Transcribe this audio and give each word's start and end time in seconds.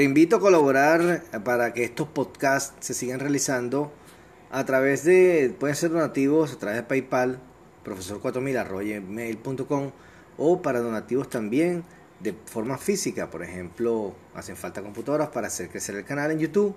Te 0.00 0.04
invito 0.04 0.36
a 0.36 0.40
colaborar 0.40 1.24
para 1.44 1.74
que 1.74 1.84
estos 1.84 2.08
podcasts 2.08 2.72
se 2.80 2.94
sigan 2.94 3.20
realizando 3.20 3.92
a 4.50 4.64
través 4.64 5.04
de, 5.04 5.54
pueden 5.60 5.76
ser 5.76 5.90
donativos 5.90 6.54
a 6.54 6.58
través 6.58 6.78
de 6.78 6.84
PayPal, 6.84 7.38
profesor4000.com 7.84 9.90
o 10.38 10.62
para 10.62 10.80
donativos 10.80 11.28
también 11.28 11.84
de 12.18 12.34
forma 12.46 12.78
física. 12.78 13.28
Por 13.28 13.42
ejemplo, 13.42 14.14
hacen 14.34 14.56
falta 14.56 14.80
computadoras 14.80 15.28
para 15.28 15.48
hacer 15.48 15.68
crecer 15.68 15.96
el 15.96 16.06
canal 16.06 16.30
en 16.30 16.38
YouTube, 16.38 16.74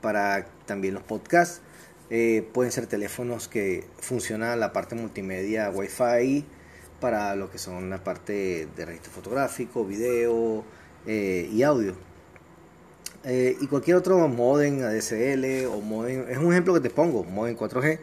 para 0.00 0.44
también 0.66 0.94
los 0.94 1.04
podcasts. 1.04 1.60
Eh, 2.10 2.44
pueden 2.52 2.72
ser 2.72 2.88
teléfonos 2.88 3.46
que 3.46 3.86
funcionan 4.00 4.58
la 4.58 4.72
parte 4.72 4.96
multimedia 4.96 5.70
Wi-Fi 5.70 6.44
para 6.98 7.36
lo 7.36 7.52
que 7.52 7.58
son 7.58 7.88
la 7.88 8.02
parte 8.02 8.66
de 8.76 8.84
registro 8.84 9.12
fotográfico, 9.12 9.84
video 9.84 10.64
eh, 11.06 11.48
y 11.52 11.62
audio. 11.62 11.94
Eh, 13.24 13.56
y 13.60 13.66
cualquier 13.68 13.96
otro 13.96 14.26
modem 14.26 14.82
ADSL 14.82 15.66
o 15.66 15.80
modem, 15.80 16.28
es 16.28 16.38
un 16.38 16.50
ejemplo 16.50 16.74
que 16.74 16.80
te 16.80 16.90
pongo, 16.90 17.22
modem 17.22 17.56
4G, 17.56 18.00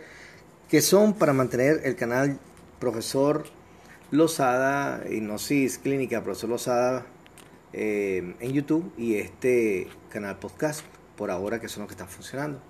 que 0.69 0.81
son 0.81 1.13
para 1.13 1.33
mantener 1.33 1.81
el 1.83 1.95
canal 1.97 2.39
Profesor 2.79 3.43
Lozada, 4.11 5.03
Hipnosis 5.09 5.77
Clínica 5.77 6.23
Profesor 6.23 6.49
Lozada 6.49 7.05
eh, 7.73 8.33
en 8.39 8.53
YouTube 8.53 8.93
y 8.97 9.15
este 9.15 9.87
canal 10.09 10.39
podcast 10.39 10.85
por 11.17 11.31
ahora 11.31 11.59
que 11.59 11.67
son 11.67 11.81
los 11.81 11.89
que 11.89 11.95
están 11.95 12.07
funcionando. 12.07 12.61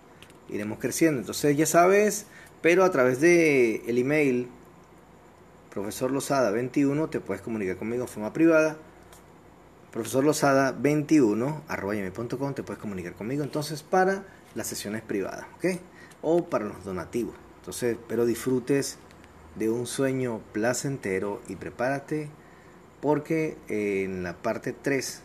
Iremos 0.49 0.79
creciendo. 0.79 1.19
Entonces 1.19 1.55
ya 1.55 1.67
sabes, 1.67 2.25
pero 2.63 2.83
a 2.83 2.89
través 2.89 3.21
de 3.21 3.83
el 3.87 3.99
email 3.99 4.47
profesor 5.69 6.09
Lozada 6.09 6.49
21 6.49 7.09
te 7.09 7.19
puedes 7.19 7.43
comunicar 7.43 7.77
conmigo 7.77 8.05
de 8.05 8.07
forma 8.07 8.33
privada 8.33 8.77
profesor 9.91 10.23
Lozada 10.23 10.71
21 10.71 11.63
arroba 11.67 11.93
te 11.95 12.63
puedes 12.63 12.79
comunicar 12.79 13.13
conmigo 13.13 13.43
entonces 13.43 13.83
para 13.83 14.23
las 14.55 14.67
sesiones 14.67 15.01
privadas, 15.01 15.47
¿ok? 15.57 15.79
O 16.21 16.45
para 16.45 16.65
los 16.65 16.83
donativos. 16.83 17.35
Entonces, 17.59 17.93
espero 17.93 18.25
disfrutes 18.25 18.97
de 19.55 19.69
un 19.69 19.87
sueño 19.87 20.41
placentero 20.53 21.41
y 21.47 21.55
prepárate 21.55 22.29
porque 23.01 23.57
en 23.67 24.23
la 24.23 24.33
parte 24.33 24.73
3, 24.73 25.21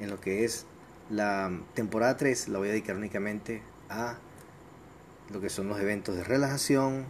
en 0.00 0.10
lo 0.10 0.20
que 0.20 0.44
es 0.44 0.66
la 1.10 1.50
temporada 1.74 2.16
3, 2.16 2.48
la 2.48 2.58
voy 2.58 2.68
a 2.68 2.72
dedicar 2.72 2.96
únicamente 2.96 3.62
a 3.88 4.18
lo 5.30 5.40
que 5.40 5.48
son 5.48 5.68
los 5.68 5.80
eventos 5.80 6.16
de 6.16 6.24
relajación 6.24 7.06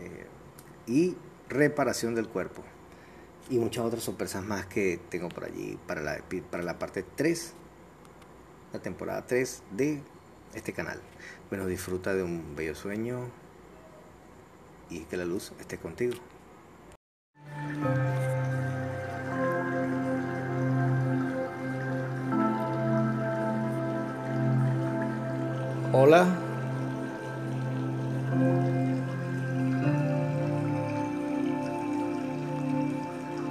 eh, 0.00 0.26
y 0.86 1.16
reparación 1.48 2.14
del 2.14 2.28
cuerpo 2.28 2.62
y 3.50 3.58
muchas 3.58 3.84
otras 3.84 4.02
sorpresas 4.02 4.44
más 4.44 4.66
que 4.66 5.00
tengo 5.10 5.28
por 5.28 5.44
allí 5.44 5.78
para 5.86 6.00
la, 6.00 6.18
para 6.50 6.62
la 6.62 6.78
parte 6.78 7.04
3, 7.16 7.52
la 8.72 8.80
temporada 8.80 9.26
3 9.26 9.62
de 9.72 10.02
este 10.54 10.72
canal. 10.72 11.00
Bueno, 11.48 11.66
disfruta 11.66 12.14
de 12.14 12.22
un 12.22 12.54
bello 12.56 12.74
sueño 12.74 13.30
y 14.90 15.00
que 15.00 15.16
la 15.16 15.24
luz 15.24 15.52
esté 15.58 15.78
contigo. 15.78 16.14
Hola. 25.92 26.41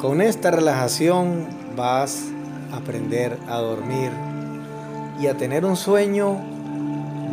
Con 0.01 0.19
esta 0.19 0.49
relajación 0.49 1.45
vas 1.75 2.23
a 2.73 2.77
aprender 2.77 3.37
a 3.47 3.57
dormir 3.57 4.09
y 5.19 5.27
a 5.27 5.37
tener 5.37 5.63
un 5.63 5.77
sueño 5.77 6.39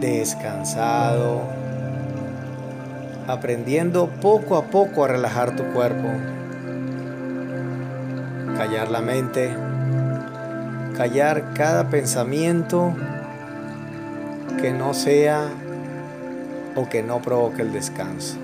descansado, 0.00 1.40
aprendiendo 3.26 4.10
poco 4.20 4.58
a 4.58 4.64
poco 4.64 5.02
a 5.02 5.08
relajar 5.08 5.56
tu 5.56 5.64
cuerpo, 5.72 6.08
callar 8.58 8.90
la 8.90 9.00
mente, 9.00 9.56
callar 10.94 11.54
cada 11.54 11.88
pensamiento 11.88 12.94
que 14.60 14.74
no 14.74 14.92
sea 14.92 15.48
o 16.76 16.86
que 16.86 17.02
no 17.02 17.22
provoque 17.22 17.62
el 17.62 17.72
descanso. 17.72 18.36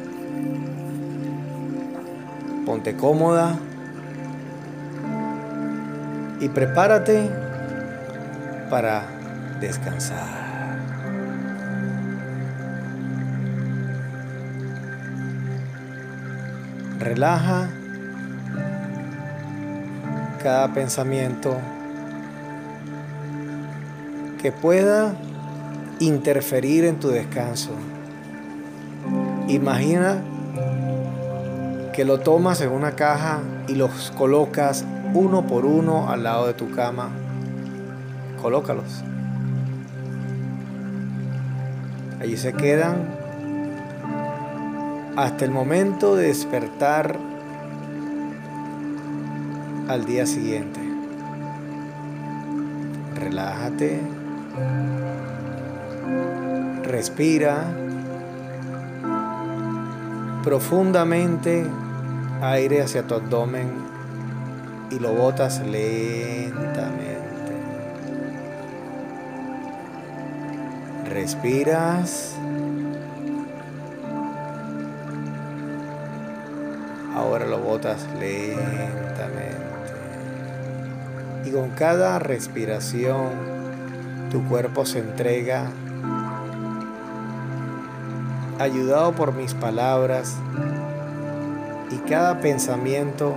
Ponte 2.64 2.96
cómoda 2.96 3.58
y 6.40 6.48
prepárate 6.48 7.30
para 8.70 9.04
descansar. 9.60 10.44
Relaja 16.98 17.68
cada 20.42 20.72
pensamiento 20.72 21.56
que 24.40 24.52
pueda 24.52 25.14
interferir 26.00 26.84
en 26.84 27.00
tu 27.00 27.08
descanso. 27.08 27.70
Imagina 29.48 30.22
que 31.94 32.04
lo 32.04 32.20
tomas 32.20 32.60
en 32.60 32.70
una 32.70 32.92
caja 32.92 33.40
y 33.68 33.74
los 33.74 34.10
colocas 34.16 34.84
uno 35.14 35.46
por 35.46 35.64
uno 35.64 36.10
al 36.10 36.24
lado 36.24 36.48
de 36.48 36.54
tu 36.54 36.70
cama. 36.72 37.08
Colócalos. 38.42 39.02
Allí 42.20 42.36
se 42.36 42.52
quedan 42.52 43.14
hasta 45.16 45.44
el 45.44 45.52
momento 45.52 46.16
de 46.16 46.26
despertar 46.26 47.16
al 49.88 50.04
día 50.04 50.26
siguiente. 50.26 50.80
Relájate. 53.14 54.00
Respira 56.82 57.64
profundamente 60.42 61.66
aire 62.42 62.82
hacia 62.82 63.06
tu 63.06 63.14
abdomen 63.14 63.93
y 64.90 64.98
lo 64.98 65.12
botas 65.12 65.60
lentamente. 65.60 67.24
Respiras. 71.10 72.34
Ahora 77.14 77.46
lo 77.46 77.58
botas 77.58 78.06
lentamente. 78.18 79.54
Y 81.44 81.50
con 81.50 81.70
cada 81.70 82.18
respiración 82.18 83.54
tu 84.30 84.44
cuerpo 84.48 84.84
se 84.84 84.98
entrega 84.98 85.70
ayudado 88.58 89.12
por 89.12 89.32
mis 89.34 89.54
palabras 89.54 90.36
y 91.90 91.96
cada 92.08 92.40
pensamiento 92.40 93.36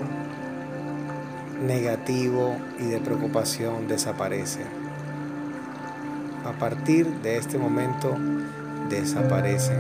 negativo 1.62 2.56
y 2.80 2.86
de 2.86 3.00
preocupación 3.00 3.88
desaparece. 3.88 4.62
A 6.46 6.52
partir 6.54 7.08
de 7.22 7.38
este 7.38 7.58
momento 7.58 8.16
desaparecen. 8.90 9.80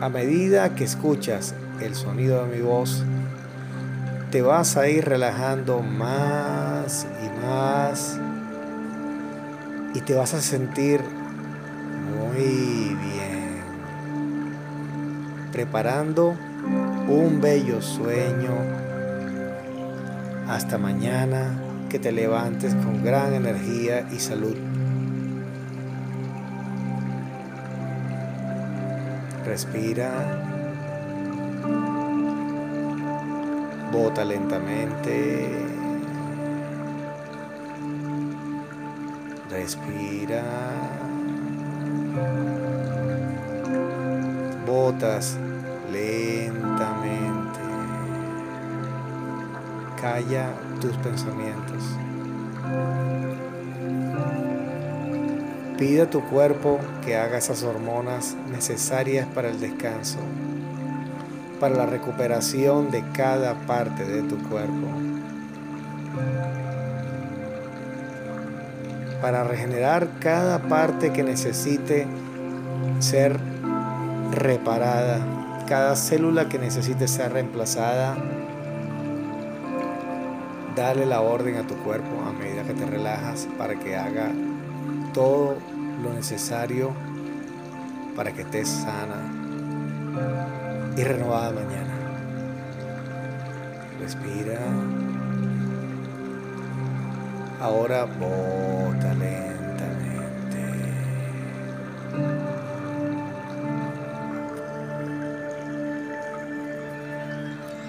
A 0.00 0.08
medida 0.08 0.74
que 0.74 0.84
escuchas 0.84 1.54
el 1.80 1.94
sonido 1.94 2.44
de 2.44 2.56
mi 2.56 2.62
voz, 2.62 3.04
te 4.30 4.42
vas 4.42 4.76
a 4.76 4.88
ir 4.88 5.04
relajando 5.04 5.80
más 5.80 7.06
y 7.22 7.46
más 7.46 8.18
y 9.94 10.00
te 10.00 10.14
vas 10.14 10.34
a 10.34 10.40
sentir 10.40 11.00
muy 12.18 12.96
bien, 12.96 13.62
preparando 15.52 16.36
un 17.08 17.40
bello 17.40 17.82
sueño. 17.82 18.54
Hasta 20.48 20.78
mañana, 20.78 21.58
que 21.88 21.98
te 21.98 22.12
levantes 22.12 22.74
con 22.74 23.04
gran 23.04 23.34
energía 23.34 24.06
y 24.10 24.18
salud. 24.18 24.56
Respira. 29.44 30.10
Bota 33.92 34.24
lentamente. 34.24 35.48
Respira. 39.50 40.42
Botas 44.66 45.36
lentamente. 45.92 46.23
Calla 50.04 50.52
tus 50.82 50.94
pensamientos. 50.98 51.82
Pide 55.78 56.02
a 56.02 56.10
tu 56.10 56.20
cuerpo 56.28 56.78
que 57.02 57.16
haga 57.16 57.38
esas 57.38 57.62
hormonas 57.62 58.36
necesarias 58.52 59.26
para 59.34 59.48
el 59.48 59.60
descanso, 59.60 60.18
para 61.58 61.74
la 61.74 61.86
recuperación 61.86 62.90
de 62.90 63.02
cada 63.14 63.54
parte 63.66 64.04
de 64.04 64.20
tu 64.24 64.36
cuerpo, 64.46 64.88
para 69.22 69.42
regenerar 69.44 70.06
cada 70.20 70.58
parte 70.68 71.14
que 71.14 71.22
necesite 71.22 72.06
ser 72.98 73.40
reparada, 74.32 75.20
cada 75.66 75.96
célula 75.96 76.50
que 76.50 76.58
necesite 76.58 77.08
ser 77.08 77.32
reemplazada. 77.32 78.43
Dale 80.76 81.06
la 81.06 81.20
orden 81.20 81.56
a 81.56 81.66
tu 81.66 81.76
cuerpo 81.76 82.20
a 82.26 82.32
medida 82.32 82.64
que 82.64 82.74
te 82.74 82.84
relajas 82.84 83.48
para 83.56 83.78
que 83.78 83.96
haga 83.96 84.32
todo 85.12 85.56
lo 86.02 86.12
necesario 86.12 86.92
para 88.16 88.32
que 88.32 88.42
estés 88.42 88.68
sana 88.68 89.32
y 90.96 91.02
renovada 91.02 91.52
mañana. 91.52 91.94
Respira. 94.00 94.58
Ahora 97.60 98.04
bota 98.04 99.14
lentamente. 99.14 99.54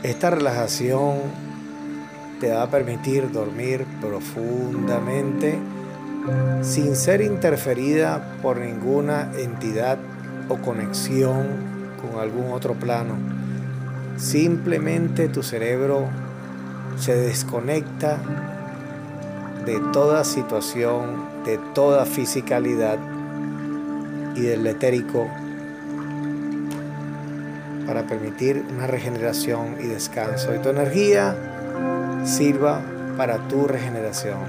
Esta 0.03 0.29
relajación 0.29 1.44
te 2.39 2.51
va 2.51 2.63
a 2.63 2.69
permitir 2.69 3.31
dormir 3.31 3.85
profundamente 4.01 5.57
sin 6.61 6.95
ser 6.95 7.21
interferida 7.21 8.37
por 8.41 8.57
ninguna 8.57 9.31
entidad 9.37 9.97
o 10.49 10.57
conexión 10.57 11.47
con 12.01 12.19
algún 12.19 12.51
otro 12.51 12.73
plano. 12.73 13.15
Simplemente 14.17 15.27
tu 15.29 15.43
cerebro 15.43 16.07
se 16.97 17.15
desconecta 17.15 18.19
de 19.65 19.79
toda 19.91 20.23
situación, 20.23 21.25
de 21.45 21.59
toda 21.73 22.05
fisicalidad 22.05 22.97
y 24.35 24.41
del 24.41 24.65
etérico 24.67 25.27
para 27.85 28.07
permitir 28.07 28.65
una 28.75 28.87
regeneración 28.87 29.77
y 29.79 29.87
descanso. 29.87 30.55
Y 30.55 30.59
tu 30.59 30.69
energía 30.69 31.54
sirva 32.25 32.81
para 33.17 33.37
tu 33.47 33.67
regeneración. 33.67 34.39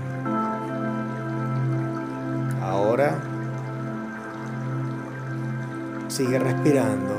Ahora 2.63 3.19
sigue 6.09 6.39
respirando. 6.39 7.15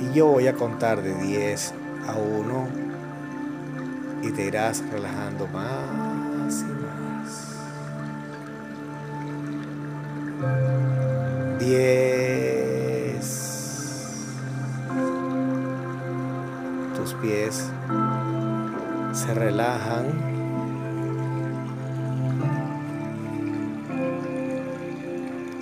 Y 0.00 0.14
yo 0.14 0.28
voy 0.28 0.48
a 0.48 0.54
contar 0.54 1.02
de 1.02 1.14
10 1.14 1.74
a 2.08 2.14
1 2.14 2.68
y 4.22 4.30
te 4.32 4.46
irás 4.46 4.82
relajando 4.90 5.46
más 5.48 6.62
y 6.62 6.72
más. 6.82 7.58
10. 11.58 12.40
Tus 16.96 17.14
pies 17.14 17.70
se 19.12 19.34
relajan. 19.34 20.40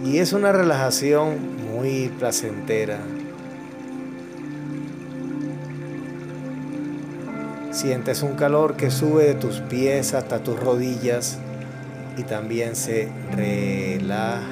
Y 0.04 0.18
es 0.18 0.32
una 0.32 0.52
relajación 0.52 1.56
muy 1.72 2.08
placentera. 2.18 2.98
Sientes 7.70 8.22
un 8.22 8.34
calor 8.34 8.76
que 8.76 8.90
sube 8.90 9.24
de 9.24 9.34
tus 9.34 9.60
pies 9.60 10.14
hasta 10.14 10.42
tus 10.42 10.58
rodillas 10.58 11.38
y 12.16 12.22
también 12.24 12.74
se 12.74 13.08
relaja. 13.36 14.42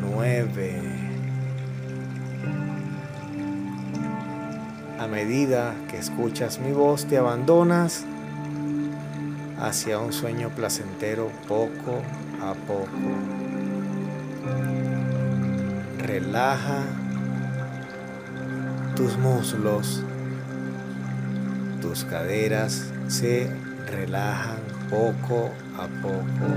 Nueve. 0.00 0.93
A 5.04 5.06
medida 5.06 5.76
que 5.90 5.98
escuchas 5.98 6.58
mi 6.58 6.72
voz, 6.72 7.04
te 7.04 7.18
abandonas 7.18 8.06
hacia 9.60 9.98
un 9.98 10.14
sueño 10.14 10.48
placentero 10.48 11.30
poco 11.46 12.00
a 12.40 12.54
poco. 12.54 12.88
Relaja 15.98 16.84
tus 18.96 19.18
muslos, 19.18 20.02
tus 21.82 22.06
caderas 22.06 22.90
se 23.06 23.50
relajan 23.86 24.56
poco 24.88 25.50
a 25.76 25.86
poco 26.00 26.48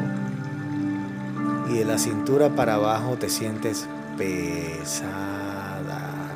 y 1.69 1.79
de 1.79 1.83
la 1.83 1.97
cintura 1.97 2.55
para 2.55 2.75
abajo 2.75 3.17
te 3.17 3.27
sientes 3.27 3.89
pesada. 4.17 6.26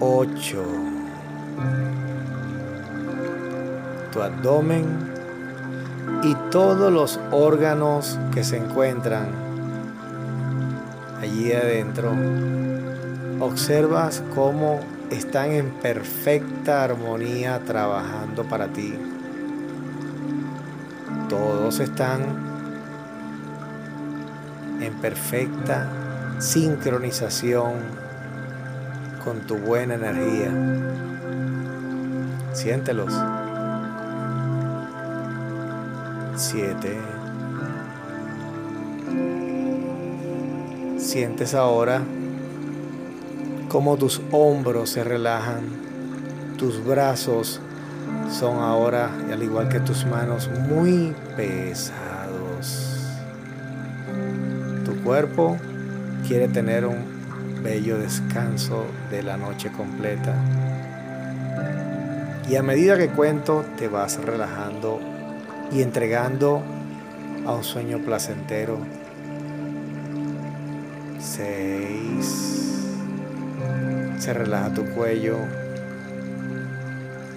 8 0.00 0.64
tu 4.12 4.22
abdomen 4.22 4.84
y 6.22 6.34
todos 6.50 6.92
los 6.92 7.20
órganos 7.30 8.18
que 8.32 8.44
se 8.44 8.56
encuentran 8.56 9.28
allí 11.20 11.52
adentro. 11.52 12.12
Observas 13.40 14.22
cómo 14.34 14.80
están 15.10 15.52
en 15.52 15.70
perfecta 15.70 16.84
armonía 16.84 17.60
trabajando 17.60 18.44
para 18.44 18.68
ti. 18.68 18.94
Todos 21.28 21.80
están 21.80 22.20
en 24.80 24.94
perfecta 24.94 25.86
sincronización 26.38 28.07
con 29.28 29.40
tu 29.40 29.58
buena 29.58 29.92
energía. 29.92 30.50
Siéntelos. 32.54 33.12
7. 36.34 36.98
Sientes 40.96 41.54
ahora 41.54 42.00
cómo 43.68 43.98
tus 43.98 44.22
hombros 44.30 44.88
se 44.88 45.04
relajan, 45.04 45.64
tus 46.56 46.82
brazos 46.82 47.60
son 48.30 48.62
ahora, 48.62 49.10
al 49.30 49.42
igual 49.42 49.68
que 49.68 49.80
tus 49.80 50.06
manos, 50.06 50.48
muy 50.70 51.14
pesados. 51.36 52.96
Tu 54.86 54.96
cuerpo 55.04 55.58
quiere 56.26 56.48
tener 56.48 56.86
un 56.86 57.17
bello 57.62 57.98
descanso 57.98 58.84
de 59.10 59.22
la 59.22 59.36
noche 59.36 59.70
completa. 59.70 60.34
Y 62.48 62.56
a 62.56 62.62
medida 62.62 62.96
que 62.96 63.08
cuento, 63.08 63.64
te 63.76 63.88
vas 63.88 64.22
relajando 64.24 65.00
y 65.70 65.82
entregando 65.82 66.62
a 67.46 67.52
un 67.52 67.64
sueño 67.64 67.98
placentero. 67.98 68.78
Seis. 71.18 72.86
Se 74.18 74.32
relaja 74.32 74.72
tu 74.72 74.84
cuello. 74.94 75.36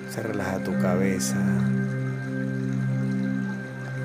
Se 0.10 0.22
relaja 0.24 0.60
tu 0.60 0.78
cabeza. 0.80 1.38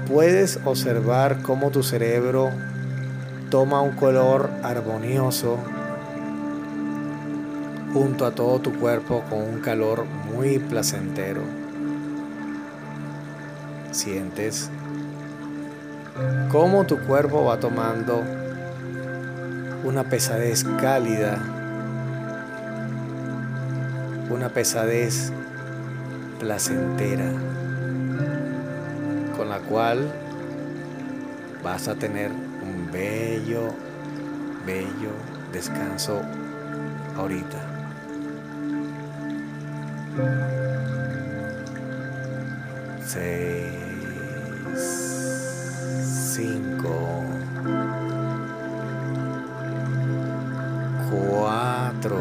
Puedes 0.09 0.61
observar 0.65 1.43
cómo 1.43 1.71
tu 1.71 1.83
cerebro 1.83 2.51
toma 3.51 3.81
un 3.81 3.95
color 3.95 4.51
armonioso 4.63 5.59
junto 7.97 8.27
a 8.27 8.31
todo 8.31 8.59
tu 8.59 8.75
cuerpo 8.75 9.25
con 9.31 9.41
un 9.41 9.61
calor 9.63 10.05
muy 10.05 10.59
placentero 10.59 11.41
sientes 13.91 14.71
cómo 16.53 16.85
tu 16.85 16.99
cuerpo 16.99 17.45
va 17.47 17.59
tomando 17.59 18.23
una 19.83 20.05
pesadez 20.05 20.65
cálida, 20.79 21.39
una 24.29 24.51
pesadez 24.51 25.33
placentera, 26.39 27.31
con 29.37 29.49
la 29.49 29.61
cual 29.61 30.13
vas 31.63 31.89
a 31.89 31.95
tener 31.95 32.31
un 32.31 32.91
bello, 32.93 33.73
bello 34.67 35.13
descanso 35.53 36.21
ahorita. 37.17 37.66
Seis, 43.05 43.71
cinco, 46.33 47.23
cuatro. 51.11 52.17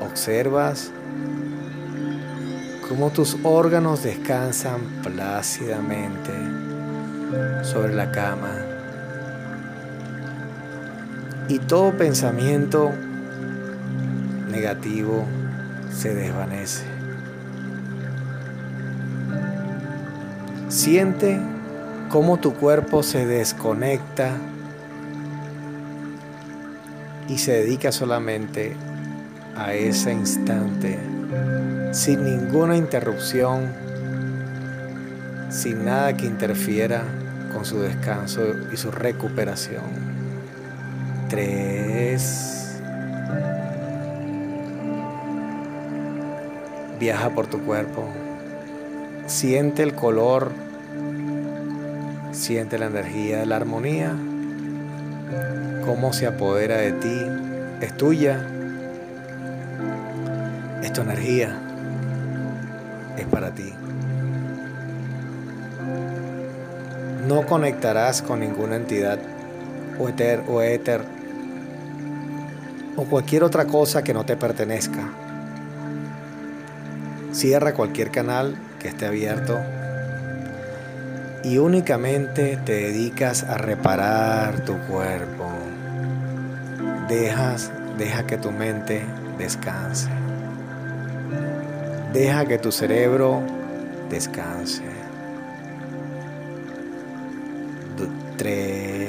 Observas 0.00 0.90
cómo 2.88 3.10
tus 3.10 3.36
órganos 3.44 4.02
descansan 4.02 4.80
plácidamente 5.04 6.32
sobre 7.62 7.94
la 7.94 8.10
cama 8.10 8.56
y 11.46 11.60
todo 11.60 11.96
pensamiento 11.96 12.92
negativo 14.50 15.24
se 15.92 16.14
desvanece. 16.14 16.84
Siente 20.68 21.38
cómo 22.08 22.38
tu 22.38 22.54
cuerpo 22.54 23.02
se 23.02 23.26
desconecta 23.26 24.36
y 27.28 27.38
se 27.38 27.52
dedica 27.52 27.92
solamente 27.92 28.76
a 29.56 29.74
ese 29.74 30.12
instante 30.12 30.98
sin 31.92 32.24
ninguna 32.24 32.76
interrupción, 32.76 33.72
sin 35.50 35.84
nada 35.84 36.16
que 36.16 36.26
interfiera 36.26 37.02
con 37.52 37.64
su 37.64 37.80
descanso 37.80 38.42
y 38.72 38.76
su 38.76 38.90
recuperación. 38.90 39.84
Tres. 41.28 42.59
Viaja 47.00 47.30
por 47.30 47.48
tu 47.48 47.60
cuerpo. 47.62 48.04
Siente 49.26 49.82
el 49.82 49.94
color. 49.94 50.52
Siente 52.30 52.78
la 52.78 52.86
energía, 52.86 53.44
la 53.44 53.56
armonía. 53.56 54.14
Cómo 55.84 56.12
se 56.12 56.28
apodera 56.28 56.76
de 56.76 56.92
ti. 56.92 57.26
Es 57.80 57.96
tuya. 57.96 58.46
Es 60.82 60.92
tu 60.92 61.00
energía 61.00 61.60
es 63.20 63.26
para 63.26 63.52
ti. 63.52 63.72
No 67.26 67.46
conectarás 67.46 68.22
con 68.22 68.40
ninguna 68.40 68.76
entidad 68.76 69.18
o 69.98 70.08
éter 70.08 70.42
o 70.48 70.62
éter 70.62 71.02
o 72.96 73.04
cualquier 73.04 73.44
otra 73.44 73.66
cosa 73.66 74.02
que 74.02 74.14
no 74.14 74.24
te 74.24 74.36
pertenezca. 74.36 75.10
Cierra 77.40 77.72
cualquier 77.72 78.10
canal 78.10 78.54
que 78.78 78.88
esté 78.88 79.06
abierto 79.06 79.58
y 81.42 81.56
únicamente 81.56 82.58
te 82.66 82.72
dedicas 82.72 83.44
a 83.44 83.56
reparar 83.56 84.62
tu 84.66 84.76
cuerpo. 84.80 85.48
Dejas, 87.08 87.72
deja 87.96 88.26
que 88.26 88.36
tu 88.36 88.52
mente 88.52 89.06
descanse. 89.38 90.10
Deja 92.12 92.44
que 92.44 92.58
tu 92.58 92.70
cerebro 92.70 93.40
descanse. 94.10 94.82
tres, 98.36 98.99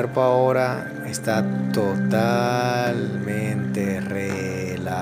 cuerpo 0.00 0.22
ahora 0.22 0.90
está 1.06 1.44
totalmente 1.74 4.00
relajado. 4.00 4.98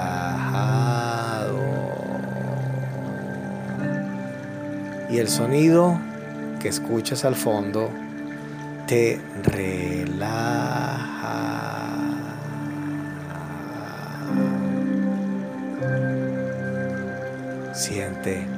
Y 5.09 5.19
el 5.19 5.29
sonido 5.29 6.01
que 6.59 6.67
escuchas 6.67 7.25
al 7.25 7.37
fondo 7.37 7.93
te 8.89 9.21
relaja. 9.45 10.67
Siente 17.73 18.49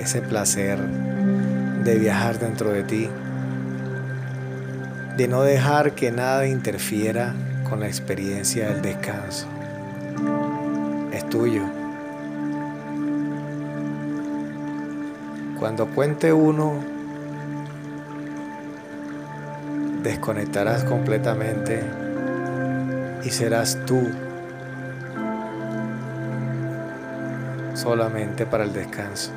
ese 0.00 0.20
placer 0.20 0.80
de 0.80 1.96
viajar 1.96 2.40
dentro 2.40 2.72
de 2.72 2.82
ti, 2.82 3.08
de 5.16 5.28
no 5.28 5.42
dejar 5.42 5.94
que 5.94 6.12
nada 6.12 6.46
interfiera 6.46 7.34
con 7.68 7.80
la 7.80 7.86
experiencia 7.86 8.68
del 8.68 8.82
descanso. 8.82 9.46
Es 11.12 11.26
tuyo. 11.30 11.62
Cuando 15.58 15.86
cuente 15.86 16.32
uno, 16.34 16.74
desconectarás 20.02 20.84
completamente 20.84 21.82
y 23.24 23.30
serás 23.30 23.78
tú 23.86 24.02
solamente 27.74 28.44
para 28.44 28.64
el 28.64 28.72
descanso. 28.74 29.32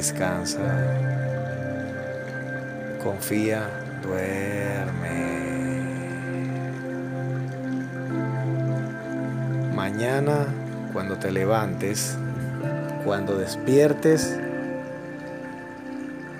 Descansa. 0.00 0.60
Confía. 3.04 3.68
Duerme. 4.02 5.28
mañana, 9.74 10.46
cuando 10.94 11.18
te 11.18 11.30
levantes, 11.30 12.16
cuando 13.04 13.36
despiertes, 13.36 14.38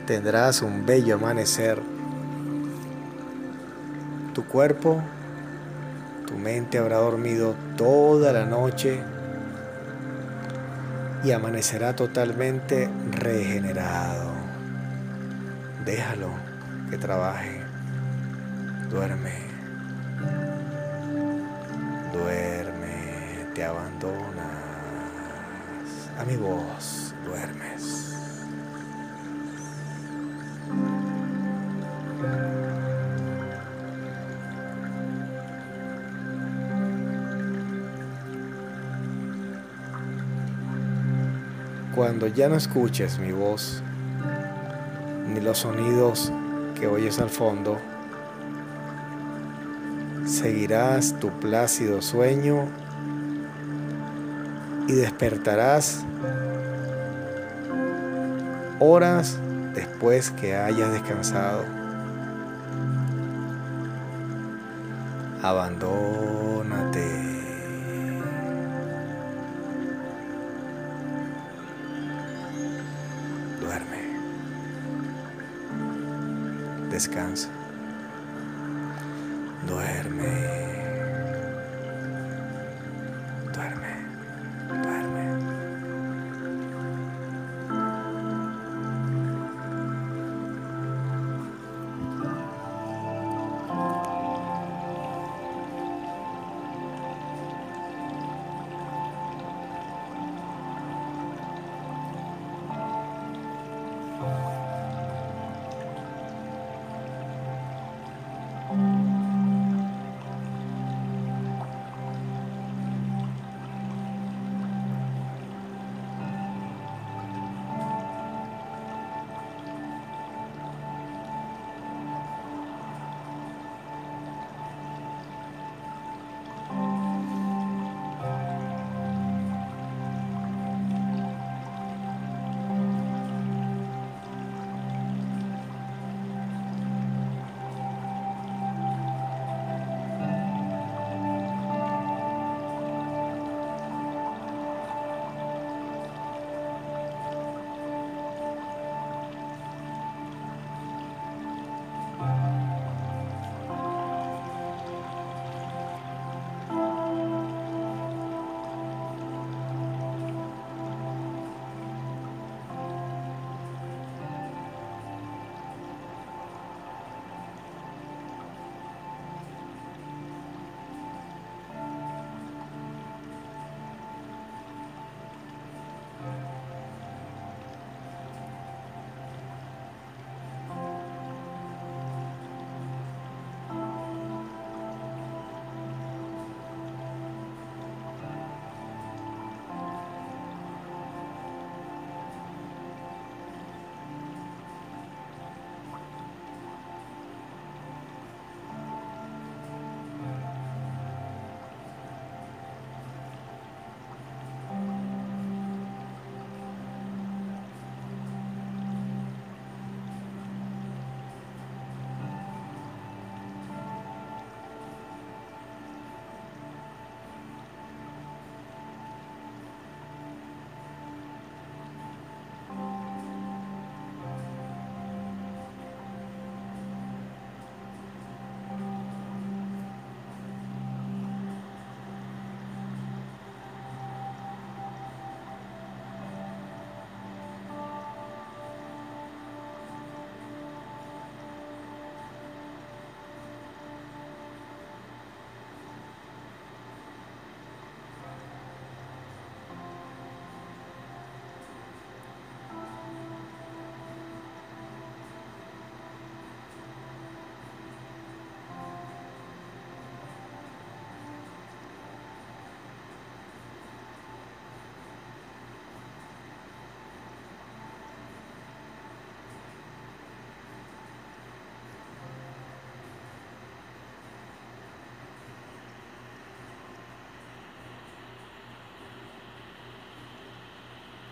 tendrás 0.07 0.62
un 0.62 0.87
bello 0.87 1.17
amanecer. 1.17 1.83
Tu 4.33 4.43
cuerpo, 4.47 5.02
tu 6.26 6.35
mente 6.38 6.79
habrá 6.79 6.97
dormido 6.97 7.55
toda 7.76 8.33
la 8.33 8.47
noche 8.47 9.02
y 11.23 11.33
amanecerá 11.33 11.95
totalmente 11.95 12.89
regenerado. 13.12 14.33
Déjalo 15.85 16.31
que 16.91 16.99
trabaje. 16.99 17.61
Duerme. 18.91 19.35
Duerme 22.12 22.91
te 23.55 23.65
abandonas, 23.65 24.47
a 26.19 26.25
mi 26.25 26.37
voz 26.37 27.15
duermes. 27.25 28.00
Cuando 42.00 42.28
ya 42.28 42.49
no 42.49 42.54
escuches 42.57 43.19
mi 43.19 43.30
voz, 43.30 43.83
ni 45.28 45.38
los 45.38 45.59
sonidos 45.59 46.33
que 46.75 46.87
oyes 46.87 47.19
al 47.19 47.28
fondo, 47.28 47.76
seguirás 50.25 51.21
tu 51.21 51.28
plácido 51.28 52.00
sueño 52.00 52.69
y 54.88 54.92
despertarás 54.95 56.02
horas 58.78 59.38
después 59.75 60.30
que 60.30 60.57
hayas 60.57 60.92
descansado. 60.92 61.66
Abandónate. 65.42 67.20
Descansa. 76.91 77.49
Duerme. 79.67 80.70